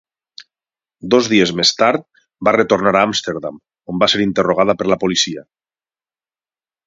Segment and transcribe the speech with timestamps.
[1.15, 2.05] Dos dies més tard
[2.47, 3.61] va retornar a Amsterdam
[3.93, 5.45] on va ser interrogada per la policia.